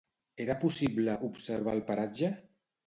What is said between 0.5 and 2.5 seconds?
possible observar el paratge?